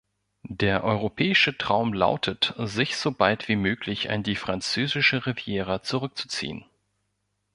Der 0.49 0.83
europäische 0.83 1.59
Traum 1.59 1.93
lautet, 1.93 2.55
sich 2.57 2.97
so 2.97 3.11
bald 3.11 3.47
wie 3.47 3.55
möglich 3.55 4.09
an 4.09 4.23
die 4.23 4.35
französische 4.35 5.27
Riviera 5.27 5.83
zurückzuziehen. 5.83 6.65